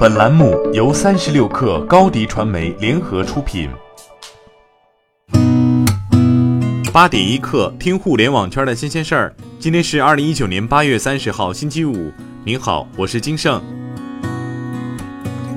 [0.00, 3.68] 本栏目由三十六氪高低传媒联合出品。
[6.90, 9.34] 八点一刻，听互联网圈的新鲜事儿。
[9.58, 12.10] 今天是二零一九年八月三十号，星期五。
[12.44, 13.62] 您好，我是金盛。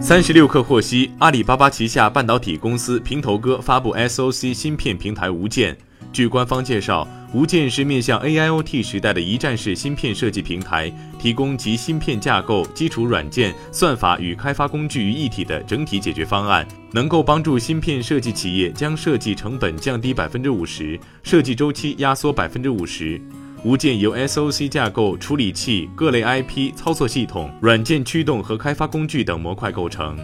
[0.00, 5.76] 三十六氪获悉，阿里巴巴旗下半导体公司平头哥发布 SOC 芯片平台无剑。
[6.12, 23.18] 据官方介绍，无剑是面向 AIoT 时代的一站式芯片设计平台，提供集芯片架构、基础软件、算法与开发工具于一体的整体解决方案，能够帮助芯片设计企业将设计成本降低百分之五十，设计周期压缩百分之五十。
[23.64, 30.18] 无剑由 SOC 架构、处理器、各类 IP、操作系统、软件驱动和开发工具等模块构成。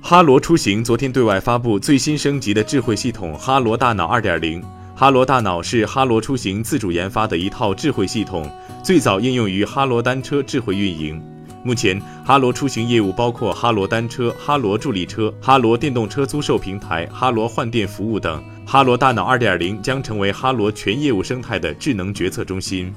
[0.00, 4.62] 哈罗出行昨天对外发布最新升级的智慧系统“哈罗大脑 2.0”。
[4.98, 8.50] 哈罗大脑是哈罗出行自主研发的一套智慧系统，
[8.82, 11.22] 最早应用于哈罗单车智慧运营。
[11.62, 18.42] 目前，哈罗出行业务包括哈罗单车、哈罗助力车、哈罗电动车租售平台、哈罗换电服务等。
[18.64, 22.90] 哈罗大脑2.0将成为哈罗全业务生态的智能决策中心。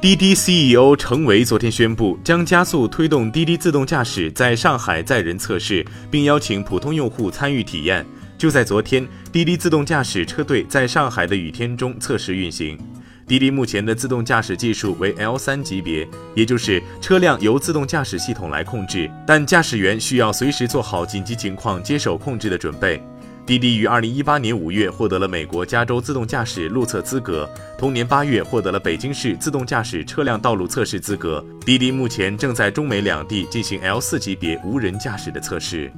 [0.00, 8.04] 滴滴 CEO 程维昨天宣布，将加速推动滴滴自动驾驶在上海载人测试，并邀请普通用户参与体验。
[8.36, 12.78] 就在昨天，滴滴自动驾驶车队在上海的雨天中测试运行。
[13.26, 23.02] 滴滴目前的自动驾驶技术为 L3 级别，也就是车辆由自动驾驶系统来控制，但驾驶员需要随时做好紧急情况接手控制的准备。
[23.46, 31.44] 滴滴于二零一八年五月获得了美国加州自动驾驶路测资格，同年八月获得了北京市自动驾驶车辆道路测试资格。
[31.64, 35.92] 滴滴目前正在中美两地进行 L 四级别无人驾驶的测试。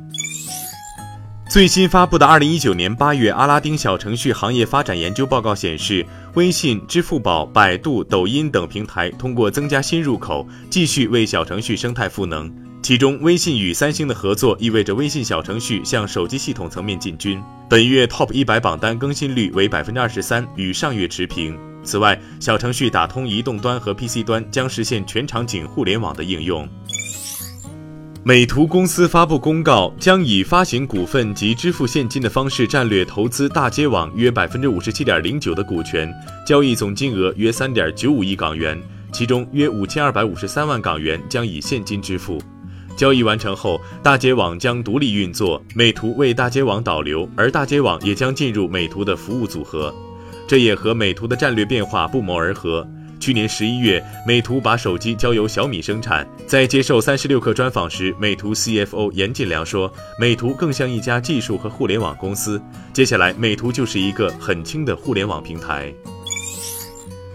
[1.57, 6.05] 最新发布的二零一九年八月阿拉丁小程序行业发展研究报告显示，
[6.35, 12.55] 微信、支付宝、百度、抖音等平台通过增加新入口，继续为小程序生态赋能。
[12.83, 17.43] 其中，微信与三星的合作意味着微信小程序向手机系统层面进军。
[17.71, 21.59] 本月 TOP 一百榜单更新率为百分之二十三，与上月持平。
[21.83, 26.69] 此外，小程序打通移动端和 PC 端，将实现全场景互联网的应用。
[28.27, 36.13] 美图公司发布公告，将以发行股份及支付现金的方式战略投资大街网约百分之五十七点零九的股权，
[36.45, 38.77] 交易总金额约三点九五亿港元，
[39.13, 42.43] 其中约五千二百五十三万港元将以现金支付。
[42.97, 49.95] 交易完成后，大街网将独立运作，美图为大街网导流，而大街网也将进入美图的服务组合。
[50.49, 52.85] 这也和美图的战略变化不谋而合。
[53.19, 56.27] 去年十一月，美图把手机交由小米生产。
[56.47, 62.61] 在接受三十六氪专访时，美图 CFO 严劲良说：“美图更像一家技术和互联网公司，
[62.93, 65.93] 接下来美图就是一个很轻的互联网平台。”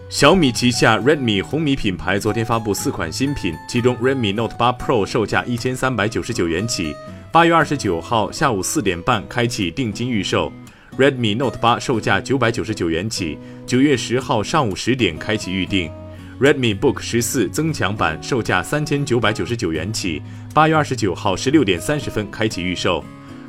[0.09, 6.93] 小米旗下 Redmi 红米品牌昨天发布四款新品，其中 Redmi Note 8 Pro 售价一千三百九十九元起，
[7.31, 10.51] 八月二十九号下午四点半开启定金预售
[10.97, 15.91] ；Redmi Note 8售价九百九十九元起，九月十号上午十点开启预定
[16.39, 20.21] ；Redmi Book 十四增强版售价三千九百九十九元起，
[20.53, 23.03] 八月二十九号十六点三十分开启预售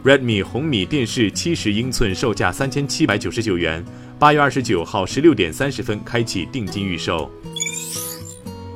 [0.05, 3.85] ；Redmi 红米电视七十英寸售价三千七百九十九元。
[4.19, 7.29] 八月二十九号十六点三十分开启定金预售。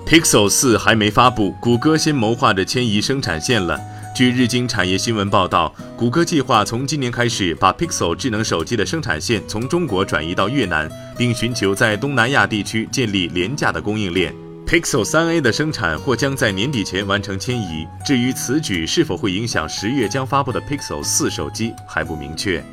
[0.05, 3.81] Pixel 四还没发布，谷歌先谋划着迁移生产线了。
[4.16, 14.34] 据日经产业新闻报道，谷歌计划从今年开始把 Pixel 智能手机的生产线从中国转移到越南，并寻求在东南亚地区建立廉价的供应链。
[14.66, 17.87] Pixel 三 A 的生产或将在年底前完成迁移。
[18.06, 22.65] 至于此举是否会影响十月将发布的 Pixel 四手机，还不明确。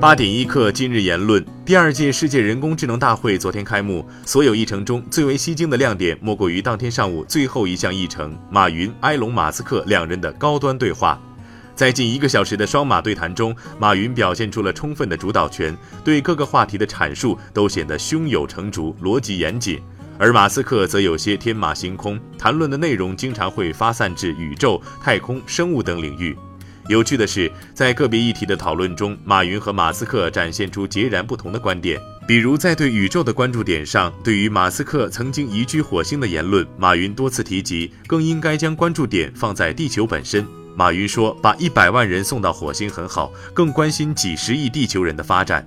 [0.00, 11.20] 八点一刻，今日言论：第二届世界人工智能大会昨天开幕，所有议程中最为吸睛的亮点，莫过于当天上午最后一项议程——马云、埃隆·马斯克两人的高端对话。
[11.74, 19.80] 在近一个小时的双马对谈中，马云表现出了充分的主导权，对各个话题的阐述都显得胸有成竹、逻辑严谨；
[20.20, 26.36] 而马斯克则有些天马行空，谈论的内容经常会发散至宇宙、太空、生物等领域。
[26.88, 32.00] 有趣的是，在个别议题的讨论中，马云和马斯克展现出截然不同的观点。
[32.28, 40.46] 比如，在对宇宙的关注点上，对于马斯克曾经移居火星的言论，马云多次提及，更应该将关注点放在地球本身。
[40.76, 45.66] 马云说，把一百万人送到火星很好，更关心几十亿地球人的发展。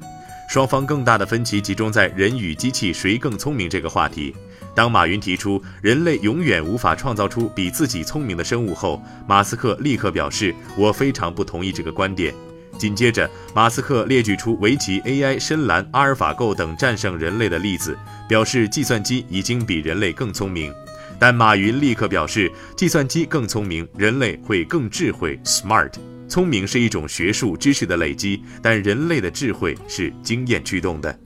[0.49, 4.35] 双方更大的分歧集中在人与机器谁更聪明这个话题。
[4.73, 12.33] 当马云提出人类永远无法创造出比自己聪明的生物后，马斯克立刻表示：“我非常不同意这个观点。”
[12.79, 17.95] 紧接着，马斯克列举出围棋、AI、深蓝、阿尔法狗等战胜人类的例子，
[18.27, 20.73] 表示计算机已经比人类更聪明。
[21.19, 25.39] 但马云立刻表示，计算机更聪明，人类会更智慧。
[25.45, 25.91] Smart，
[26.29, 31.19] 聪明是一种学术知识的累积，但人类的智慧是经验驱动的。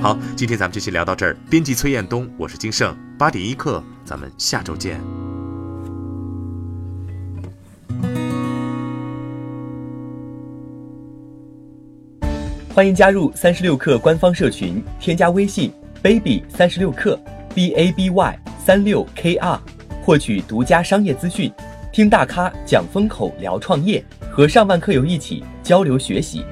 [0.00, 1.36] 好，今天咱们这期聊到这儿。
[1.50, 5.00] 编辑崔彦东，我是金盛，八点一刻，咱们下周见。
[12.72, 17.20] 欢迎加入三十六课官方社群，添加微信 baby 三十六课
[17.54, 19.60] b a b y 三六 k r，
[20.04, 21.50] 获取独家商业资讯，
[21.94, 26.44] 听大咖讲风口，聊创业，和上万客友一起交流学习。